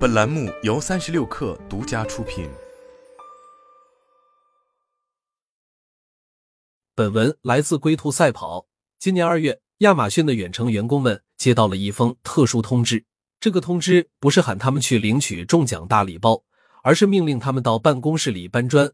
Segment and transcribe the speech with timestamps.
[0.00, 2.48] 本栏目由三十六氪独家出品。
[6.94, 8.66] 本文来自龟兔赛跑。
[8.98, 13.04] 今年二月，亚马逊的远程员工们接到了一封特殊通知。
[13.40, 16.44] 这个通知不是喊他们去领取中奖大礼包，
[16.82, 18.90] 而是命令他们到办公室里搬砖。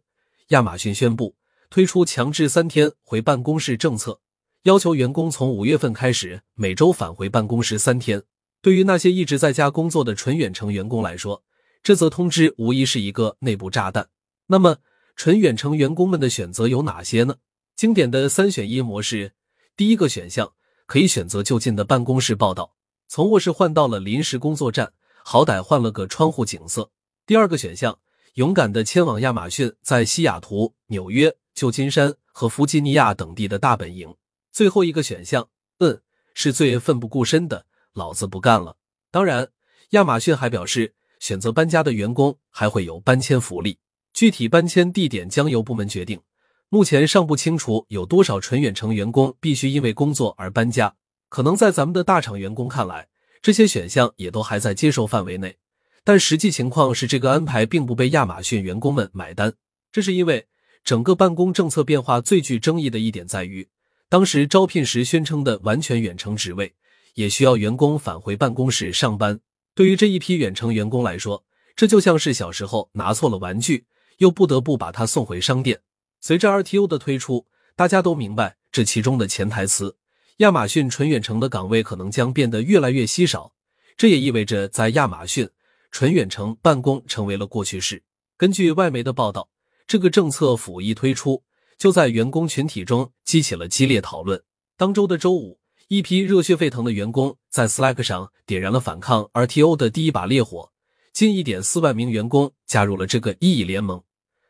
[0.49, 1.37] 亚马逊宣布
[1.71, 4.19] 推出强制三天回办公室政策，
[4.65, 8.25] 要求员工从五月份开始每周返回办公室三天。
[8.67, 11.45] 对于那些一直在家工作的纯远程员工来说，
[11.85, 14.09] 这则通知无疑是一个内部炸弹。
[14.49, 14.79] 那么，
[15.15, 17.37] 纯远程员工们的选择有哪些呢？
[17.77, 19.35] 经典的三选一模式，
[19.77, 20.53] 第一个选项
[20.87, 22.75] 可以选择就近的办公室报道，
[23.07, 24.93] 从卧室换到了临时工作站，
[25.25, 26.91] 好歹换了个窗户景色。
[27.25, 27.97] 第二个选项，
[28.35, 34.13] 勇敢的迁往亚马逊在西雅图、纽约、旧金山和弗吉尼亚等地的大本营。
[34.51, 35.49] 最后一个选项，
[35.79, 36.01] 嗯，
[36.35, 37.65] 是最奋不顾身的。
[37.97, 38.77] 老子不干了！
[39.11, 39.49] 当然，
[39.91, 43.79] 亚马逊还表示，选择搬家的员工还会有搬迁福利，
[44.13, 46.21] 具体搬迁地点将由部门决定。
[46.69, 50.95] 目前尚不清楚有多少纯远程员工必须因为工作而搬家。
[51.31, 53.09] 可能在咱们的大厂员工看来，
[53.41, 55.57] 这些选项也都还在接受范围内。
[56.05, 59.55] 但实际情况是，这个安排并不被亚马逊员工们买单。
[59.91, 60.47] 这是因为
[60.85, 63.67] 整个办公政策变化最具争议的一点在于，
[64.11, 66.75] 当时招聘时宣称的完全远程职位。
[67.17, 69.41] 也需要员工返回办公室上班。
[69.75, 71.45] 对于这一批远程员工来说，
[71.75, 73.87] 这就像是小时候拿错了玩具，
[74.19, 75.81] 又不得不把它送回商店。
[76.21, 79.97] 随着 RTO 的推出，大家都明白这其中的潜台词：
[80.39, 83.53] 亚马逊纯远程的岗位可能将变得越来越稀少。
[83.97, 85.49] 这也意味着，在亚马逊，
[85.91, 88.03] 纯远程办公成为了过去式。
[88.37, 89.49] 根据外媒的报道，
[89.87, 91.43] 这个政策甫一推出，
[91.79, 94.43] 就在员工群体中激起了激烈讨论。
[94.77, 95.59] 当周的周五。
[95.89, 100.73] 一批热血沸腾的员工在 Slack 上点燃了反抗 RTO 的第一把烈火，
[101.13, 104.03] 近一点四万名员工加入了这个异议联盟。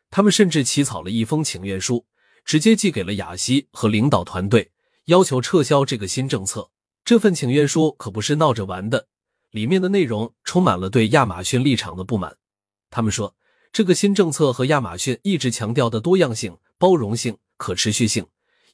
[0.09, 2.07] 他们甚至起草了一封请愿书，
[2.43, 4.71] 直接寄给了雅西和领导团队，
[5.05, 6.71] 要求撤销这个新政策。
[7.05, 9.07] 这份请愿书可不是闹着玩的，
[9.51, 12.35] 里面的内容充满了对亚马逊立场的不满。
[12.89, 13.35] 他们说，
[13.71, 18.25] 这个新政策和亚马逊一直强调的多样性、包容性、可持续性。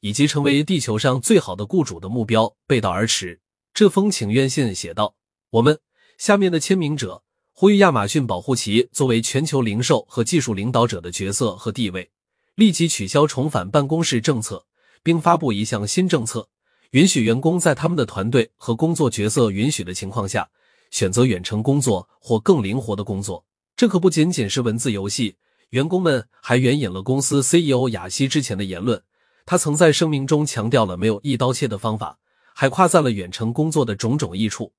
[0.03, 3.39] 以及成为地球上最好的雇主的目标背道而驰。
[3.73, 5.15] 这封请愿信写道
[5.49, 5.79] ：“我们
[6.17, 12.11] 下面的签名者呼吁亚马逊保护其作为全球零售和技术领导者的角色和地位，
[12.55, 14.65] 立即取消重返办公室政策，
[15.01, 16.49] 并发布一项新政策，
[16.91, 20.49] 允许员工在他们的团队和工作角色允许的情况下，
[20.91, 23.45] 选择远程工作或更灵活的工作。
[23.77, 25.37] 这可不仅仅是文字游戏。
[25.69, 29.01] 员工们还援引了公司 CEO 雅西之前的言论。”
[29.45, 32.17] 他曾在声明中强调了没有一刀切的方法，
[32.53, 34.73] 还夸赞了远程工作的种种益处。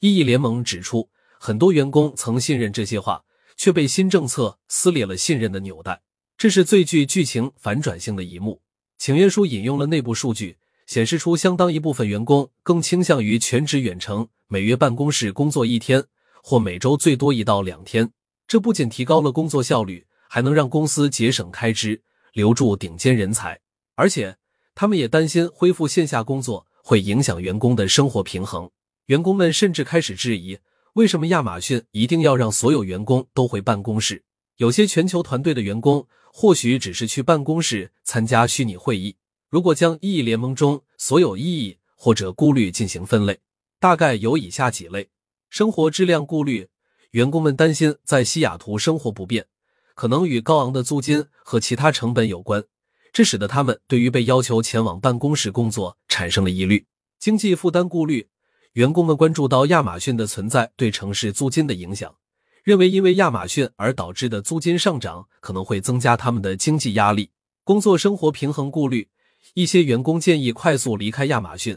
[0.00, 1.08] 异议联盟指出，
[1.38, 3.22] 很多员工曾信任这些话，
[3.56, 6.02] 却被新政策撕裂了信任的纽带。
[6.36, 8.60] 这是最具剧情反转性的一幕。
[8.98, 16.04] 请愿书引用了内部数据，显示出相当一部分员工更倾向于全职远程，每月办公室工作一天，
[16.42, 18.10] 或每周最多一到两天。
[18.46, 22.02] 这不仅提高了工作效率，还能让公司节省开支，
[22.32, 23.58] 留住顶尖人才。
[23.94, 24.36] 而且，
[24.74, 28.70] 他们也担心恢复线下工作会影响员工的生活平衡。
[29.06, 30.58] 员工们甚至开始质疑，
[30.94, 34.24] 为什么亚马逊一定要让所有员工都回办公室？
[34.56, 39.16] 有些全球团队的员工或许只是去办公室参加虚拟会议。
[39.48, 43.40] 如果将异议联盟中所有异议或者顾虑进行分类，
[43.78, 45.10] 大概有以下几类：
[45.50, 46.68] 生活质量顾虑，
[47.10, 49.46] 员工们担心在西雅图生活不便，
[49.94, 52.64] 可能与高昂的租金和其他成本有关。
[53.12, 56.86] 这使得他们对于被要求前往办公室工作产生了疑虑。
[57.18, 58.28] 经济负担顾虑，
[58.72, 62.14] 员工们关注到亚马逊的存在对城市租金的影响，
[62.64, 67.30] 认为因为亚马逊而导致的租金上涨可能会增加他们的经济压力。
[67.64, 69.08] 工作生活平衡顾虑，
[69.54, 71.76] 一些员工建议快速离开亚马逊，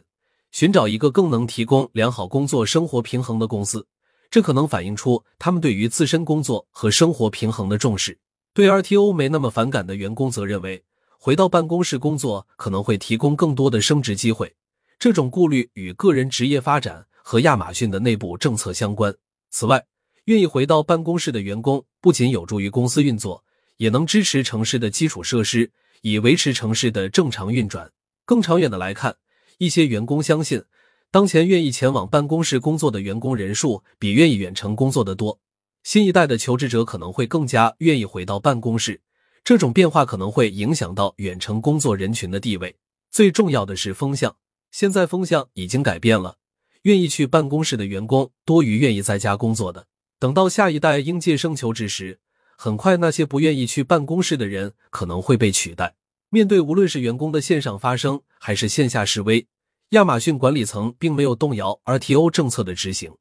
[0.52, 3.86] 寻找一个更能提供良好工作生活平衡的公司。
[4.32, 8.18] 这可能反映出他们对于自身工作和生活平衡的重视。
[8.54, 10.84] 对 RTO 没那么反感的员工则认为。
[11.26, 14.54] 回到办公室工作可能会提供更多的升职机会，
[15.00, 19.12] 这种顾虑与个人职业发展和亚马逊的内部政策相关。
[19.50, 19.84] 此外，
[20.26, 23.44] 愿意回到办公室的员工不仅有助于公司运作，
[23.78, 27.92] 也能支持城市的基础设施，以维持城市的正常运转。
[28.24, 29.18] 更长远的来看，
[29.58, 30.62] 一些员工相信，
[31.10, 35.40] 当前愿意前往办公室工作的员工人数比愿意远程工作的多。
[35.82, 39.02] 新一代的求职者可能会更加愿意回到办公室。
[39.46, 42.76] 这种变化可能会影响到远程工作人群的地位。
[43.12, 44.36] 最重要的是风向，
[44.72, 46.38] 现在风向已经改变了，
[46.82, 49.86] 愿意去办公室的员工多于愿意在家工作的。
[50.18, 52.20] 等到下一代应届生求职时，
[52.58, 55.96] 很快那些不愿意去办公室的人可能会被取代。
[56.30, 59.46] 面对无论是员工的线上发声，还是线下示威，
[59.90, 63.14] 亚马逊管理层并没有动摇 RTO 政策的执行，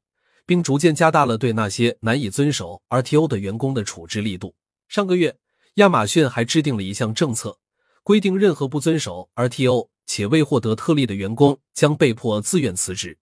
[0.47, 4.55] 并逐渐加大了对那些难以遵守 RTO 的员工的处置力度。
[4.87, 5.35] 上个月，
[5.75, 7.57] 亚马逊还制定了一项政策，
[8.01, 13.17] 规定任何不遵守 RTO 且未获得特例的员工将被迫自愿辞职。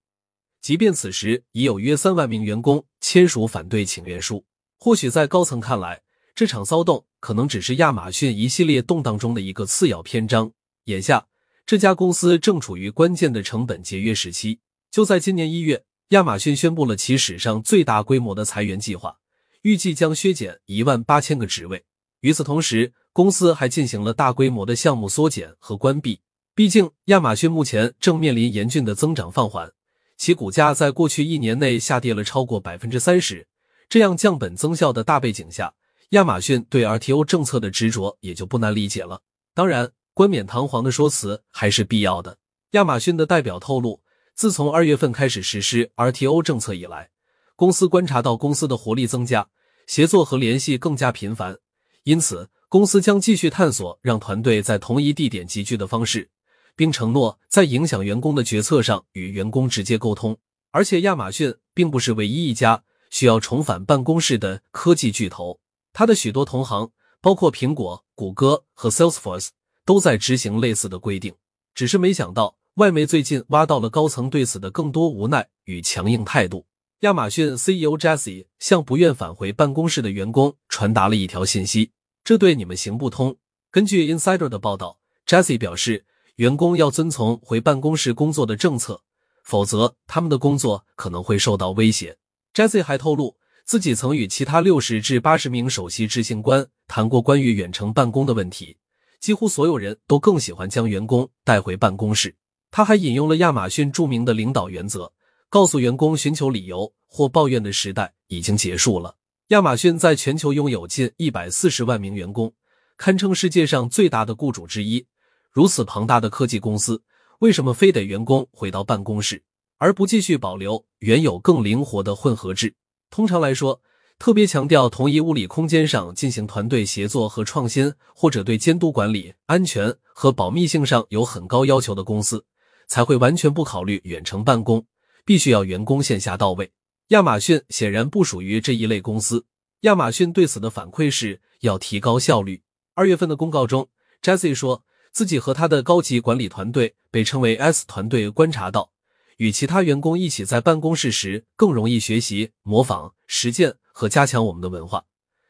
[0.62, 4.46] 即便此时已有约三万名员工签署反对请愿书，
[4.78, 6.04] 或许在高层看来，
[6.36, 10.52] 这场骚动可能只是亚马逊一系列动荡中的一个次要篇章。
[10.84, 11.26] 眼下，
[11.66, 14.60] 这家公司正处于关键的成本节约时期。
[14.92, 19.18] 就在今年一月，亚马逊宣布了其史上最大规模的裁员计划，
[19.64, 21.84] 预计将削减一万八千个职位。
[22.24, 26.22] 与此同时，公司还进行了大规模的项目缩减和关闭。
[26.56, 29.74] 毕竟，亚马逊目前正面临严峻的增长放缓。
[30.16, 33.46] 其股价在过去一年内下跌了超过百分之三十，
[33.90, 35.74] 这样降本增效的大背景下，
[36.12, 39.20] 亚马逊对 RTO 政策的执着也就不难理解了。
[39.54, 42.38] 当然，冠冕堂皇的说辞还是必要的。
[42.72, 44.02] 亚马逊的代表透露，
[44.34, 47.10] 自从二月份开始实施 RTO 政策以来，
[47.58, 49.50] 公司观察到公司的活力增加，
[49.88, 51.58] 协作和联系更加频繁，
[52.04, 56.30] 因此公司将继续探索让团队在同一地点集聚的方式。
[56.76, 60.38] 并承诺在影响员工的决策上与员工直接沟通。
[60.72, 65.60] 而且，亚马逊并不是唯一一家需要重返办公室的科技巨头，
[65.92, 66.90] 它的许多同行，
[67.22, 69.50] 包括苹果、谷歌和 Salesforce，
[69.86, 71.36] 都在执行类似的规定。
[71.76, 76.66] 只是没想到，外媒最近挖到了高层对此的更多无奈与强硬态度。
[77.04, 81.92] 亚马逊 CEO Jesse 向不愿返回办公室的员工传达了一条信息
[82.24, 83.36] ：“这对你们行不通。”
[83.70, 86.06] 根据 Insider 的报道，Jesse 表示。
[86.38, 89.04] 员工要遵从回办公室工作的政策，
[89.44, 92.18] 否则他们的工作可能会受到威胁。
[92.56, 98.78] Jesse 还透露，自己曾与其他六十至八十名首席执行官谈过关于远程办公的问题，
[99.20, 102.36] 几乎所有人都更喜欢将员工带回办公室。
[102.72, 105.14] 他还引用了亚马逊著名的领导原则，
[105.54, 109.16] 告诉员工寻求理由或抱怨的时代已经结束了。
[109.50, 112.52] 亚马逊在全球拥有近一百四十万名员工，
[112.98, 115.06] 堪称世界上最大的雇主之一。
[115.52, 117.00] 如此庞大的科技公司，
[117.38, 119.44] 为什么非得员工回到办公室，
[119.78, 122.74] 而不继续保留原有更灵活的混合制？
[123.12, 123.80] 通常来说，
[124.18, 132.44] 特别强调同一物理空间上进行团队协作和创新，或者对监督管理、安全和保密性上有很高要求的公司，
[132.88, 134.84] 才会完全不考虑远程办公，
[135.26, 136.72] 必须要员工线下到位。
[137.10, 139.46] 亚马逊显然不属于这一类公司。
[139.82, 142.62] 亚马逊对此的反馈是要提高效率。
[142.94, 143.90] 二月份的公告中
[144.22, 144.84] ，Jesse 说。
[145.14, 148.92] 自己和他的高级管理团队被称为 S 团队，观察到
[149.38, 155.06] 与其他员工一起在办公室时更容易学习、模仿、实践和加强我们的文化。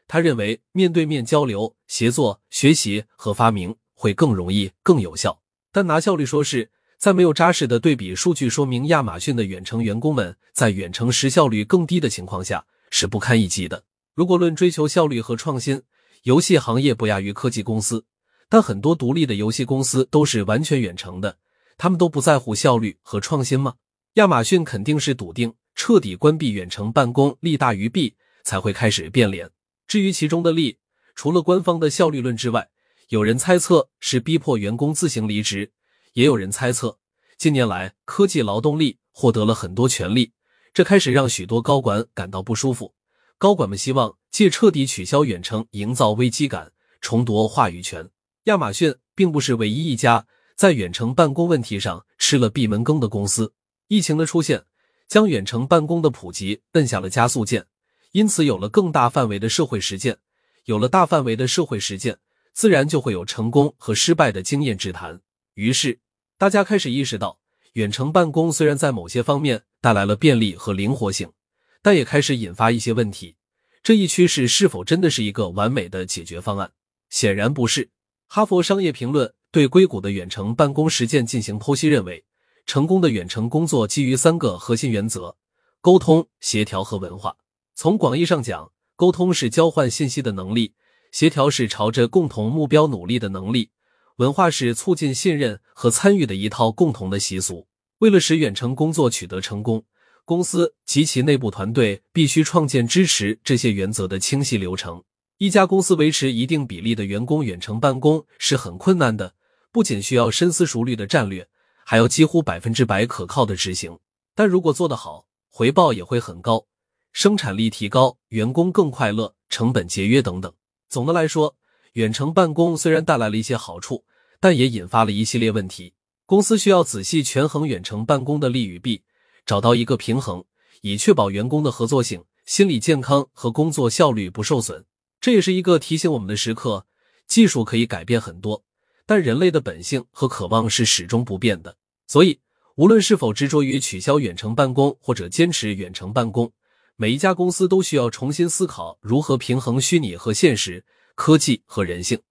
[0.06, 5.40] 他认为面对面交流、协作、学习和发明会更容易、更有效。
[5.72, 6.70] 但拿效率说事，
[7.04, 13.84] 在没有扎实的对比数据说明亚马逊的远程员工们在远程时效率更低的情况下，是不堪一击的。
[14.14, 15.82] 如果论追求效率和创新，
[16.22, 18.06] 游戏行业不亚于科技公司。
[18.48, 21.36] 但很多独立的游戏公司都是完全远程的，
[21.76, 23.74] 他们都不在乎效率和创新吗？
[24.14, 28.14] 亚马逊肯定是笃定彻底关闭远程办公利大于弊，
[28.44, 29.50] 才会开始变脸。
[29.86, 30.78] 至于其中的利，
[31.14, 32.70] 除了官方的效率论之外，
[33.10, 35.70] 有人猜测是逼迫员工自行离职，
[36.14, 36.98] 也有人猜测
[37.36, 40.32] 近年来科技劳动力获得了很多权利，
[40.72, 42.94] 这开始让许多高管感到不舒服。
[43.36, 48.08] 高管们希望借彻底取消远程营造危机感，重夺话语权。
[48.44, 53.52] 亚马逊并不是唯一一家在远程办公问题上吃了闭门羹的公司。
[53.88, 54.64] 疫情的出现
[55.08, 57.66] 将远程办公的普及摁下了加速键，
[58.12, 60.18] 因此有了更大范围的社会实践。
[60.66, 62.18] 有了大范围的社会实践，
[62.52, 65.20] 自然就会有成功和失败的经验之谈。
[65.54, 66.00] 于是，
[66.44, 67.38] 大家开始意识到，
[67.72, 71.32] 远程办公虽然在某些方面带来了便利和灵活性，
[71.80, 73.36] 但也开始引发一些问题。
[73.82, 76.72] 这一趋势是否真的是一个完美的解决方案？
[77.08, 77.88] 显然不是。
[78.26, 82.22] 哈佛商业评论对硅谷的远程办公实践进行剖析，认为
[82.66, 85.36] 成功的远程工作基于三个核心原则：
[85.80, 87.38] 沟通、协调和文化。
[87.74, 90.74] 从广义上讲，沟通是交换信息的能力，
[91.10, 93.70] 协调是朝着共同目标努力的能力，
[94.16, 97.66] 文化是促进信任和参与的一套共同的习俗。
[97.98, 99.84] 为了使远程工作取得成功，
[100.24, 105.02] 公司及其内部团队必须创建支持这些原则的清晰流程。
[105.38, 109.34] 一家公司维持一定比例的员工远程办公是很困难的，
[109.72, 111.48] 不仅需要深思熟虑的战略，
[111.84, 113.98] 还要几乎百分之百可靠的执行。
[114.36, 116.66] 但如果做得好，回报也会很高。
[117.12, 120.52] 生产力提高、员工更快乐、成本节约等等。
[120.88, 121.56] 总的来说，
[121.94, 124.04] 远程办公虽然带来了一些好处，
[124.40, 125.94] 但也引发了一系列问题。
[126.26, 129.02] 公司需要仔细权衡远程办公的利与弊，
[129.46, 130.44] 找到一个平衡，
[130.80, 134.84] 以确保员工的合作性、心理健康和工作效率不受损。
[135.20, 136.84] 这也是一个提醒我们的时刻：
[137.28, 138.64] 技术可以改变很多，
[139.06, 141.76] 但人类的本性和渴望是始终不变的。
[142.08, 142.40] 所以，
[142.74, 146.50] 无论是否执着于取消远程办公，或者坚持远程办公，
[146.96, 150.84] 每一家公司都需要重新思考如何平衡虚拟和现实、
[151.14, 152.24] 科技和人性。